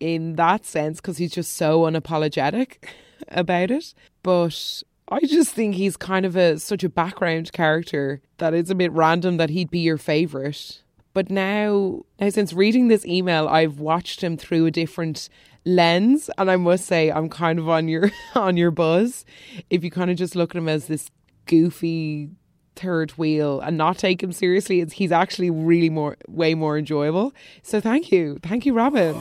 in 0.00 0.34
that 0.34 0.64
sense 0.64 1.00
because 1.00 1.18
he's 1.18 1.32
just 1.32 1.54
so 1.54 1.82
unapologetic 1.82 2.76
about 3.28 3.70
it 3.70 3.94
but 4.22 4.82
I 5.12 5.20
just 5.20 5.52
think 5.52 5.74
he's 5.74 5.96
kind 5.98 6.24
of 6.24 6.36
a 6.36 6.58
such 6.58 6.82
a 6.84 6.88
background 6.88 7.52
character 7.52 8.22
that 8.38 8.54
it's 8.54 8.70
a 8.70 8.74
bit 8.74 8.92
random 8.92 9.36
that 9.36 9.50
he'd 9.50 9.70
be 9.70 9.80
your 9.80 9.98
favorite. 9.98 10.82
But 11.12 11.30
now, 11.30 12.04
now 12.18 12.30
since 12.30 12.54
reading 12.54 12.88
this 12.88 13.04
email, 13.04 13.46
I've 13.46 13.78
watched 13.78 14.22
him 14.22 14.38
through 14.38 14.64
a 14.64 14.70
different 14.70 15.28
lens, 15.66 16.30
and 16.38 16.50
I 16.50 16.56
must 16.56 16.86
say 16.86 17.12
I'm 17.12 17.28
kind 17.28 17.58
of 17.58 17.68
on 17.68 17.88
your 17.88 18.10
on 18.34 18.56
your 18.56 18.70
buzz. 18.70 19.26
If 19.68 19.84
you 19.84 19.90
kind 19.90 20.10
of 20.10 20.16
just 20.16 20.34
look 20.34 20.54
at 20.54 20.56
him 20.56 20.68
as 20.68 20.86
this 20.86 21.10
goofy 21.44 22.30
third 22.76 23.12
wheel 23.12 23.60
and 23.60 23.76
not 23.76 23.98
take 23.98 24.22
him 24.22 24.32
seriously, 24.32 24.84
he's 24.92 25.12
actually 25.12 25.50
really 25.50 25.90
more 25.90 26.16
way 26.28 26.54
more 26.54 26.78
enjoyable. 26.78 27.32
So 27.62 27.80
thank 27.80 28.12
you, 28.12 28.38
thank 28.42 28.66
you, 28.66 28.72
Robin. 28.72 29.20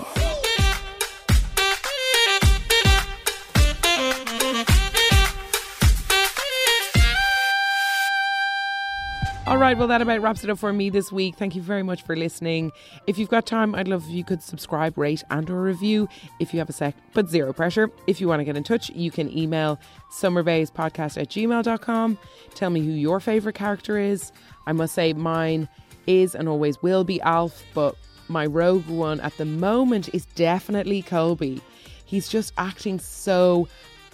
All 9.48 9.58
right, 9.58 9.76
well, 9.76 9.88
that 9.88 10.04
about 10.04 10.22
wraps 10.22 10.44
it 10.44 10.52
up 10.52 10.60
for 10.60 10.72
me 10.72 10.92
this 10.92 11.12
week. 11.12 11.36
Thank 11.36 11.56
you 11.56 11.64
very 11.64 11.82
much 11.82 12.04
for 12.04 12.16
listening. 12.16 12.72
If 13.08 13.18
you've 13.18 13.28
got 13.28 13.48
time, 13.48 13.74
I'd 13.74 13.88
love 13.88 14.06
if 14.08 14.12
you 14.12 14.24
could 14.24 14.44
subscribe, 14.44 15.00
rate, 15.00 15.24
and 15.32 15.50
or 15.50 15.64
review 15.64 16.08
if 16.40 16.54
you 16.54 16.60
have 16.60 16.70
a 16.70 16.74
sec, 16.74 16.96
but 17.14 17.28
zero 17.28 17.52
pressure. 17.52 17.90
If 18.06 18.22
you 18.22 18.28
want 18.28 18.40
to 18.40 18.44
get 18.44 18.56
in 18.56 18.64
touch, 18.64 18.92
you 18.92 19.10
can 19.10 19.36
email 19.36 19.80
summerbayspodcast 20.12 21.20
at 21.20 21.30
gmail.com. 21.30 22.18
Tell 22.54 22.70
me 22.70 22.86
who 22.86 22.92
your 22.92 23.20
favourite 23.20 23.56
character 23.56 23.98
is. 23.98 24.32
I 24.68 24.74
must 24.74 24.94
say 24.94 25.12
mine 25.14 25.68
is 26.06 26.36
and 26.36 26.48
always 26.48 26.80
will 26.84 27.04
be 27.04 27.20
Alf, 27.22 27.64
but 27.74 27.96
my 28.28 28.46
rogue 28.46 28.86
one 28.86 29.20
at 29.22 29.36
the 29.38 29.46
moment 29.46 30.14
is 30.14 30.28
definitely 30.28 31.02
Colby. 31.02 31.62
He's 32.06 32.30
just 32.30 32.54
acting 32.60 33.00
so 33.00 33.68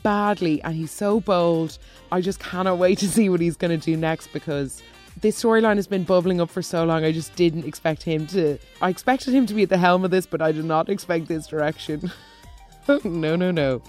badly 0.03 0.62
and 0.62 0.74
he's 0.74 0.91
so 0.91 1.19
bold. 1.19 1.77
I 2.13 2.22
just 2.22 2.39
cannot 2.39 2.77
wait 2.77 3.00
to 3.00 3.10
see 3.10 3.27
what 3.27 3.41
he's 3.41 3.57
going 3.57 3.77
to 3.77 3.86
do 3.86 3.98
next 3.98 4.31
because 4.31 4.81
this 5.21 5.41
storyline 5.41 5.77
has 5.77 5.88
been 5.88 6.03
bubbling 6.03 6.39
up 6.39 6.50
for 6.50 6.62
so 6.62 6.83
long. 6.83 7.03
I 7.03 7.12
just 7.12 7.36
didn't 7.36 7.65
expect 7.65 8.03
him 8.03 8.27
to. 8.27 8.57
I 8.81 8.89
expected 8.89 9.33
him 9.33 9.45
to 9.47 9.53
be 9.53 9.63
at 9.63 9.69
the 9.69 9.77
helm 9.77 10.05
of 10.05 10.12
this, 10.12 10.25
but 10.25 10.41
I 10.41 10.51
did 10.51 10.65
not 10.65 10.89
expect 10.89 11.27
this 11.27 11.47
direction. 11.47 12.12
no, 13.03 13.36
no, 13.36 13.51
no. 13.51 13.81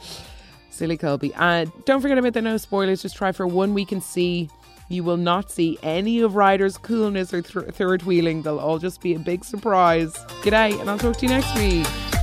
Silly 0.71 0.97
Colby. 0.97 1.33
And 1.35 1.71
don't 1.85 2.01
forget 2.01 2.19
about 2.19 2.35
the 2.35 2.43
no 2.43 2.57
spoilers. 2.57 3.03
Just 3.03 3.17
try 3.17 3.33
for 3.33 3.47
one 3.47 3.75
week 3.75 3.93
and 3.93 4.03
see. 4.03 4.49
You 4.91 5.05
will 5.05 5.19
not 5.19 5.51
see 5.51 5.79
any 5.83 6.21
of 6.21 6.35
Ryder's 6.35 6.79
coolness 6.79 7.35
or 7.35 7.43
th- 7.43 7.75
third 7.75 8.05
wheeling. 8.05 8.43
They'll 8.43 8.59
all 8.59 8.79
just 8.79 9.03
be 9.03 9.15
a 9.15 9.19
big 9.19 9.45
surprise. 9.45 10.15
G'day, 10.43 10.81
and 10.81 10.89
I'll 10.89 10.99
talk 10.99 11.19
to 11.19 11.27
you 11.27 11.29
next 11.29 11.55
week. 11.57 12.18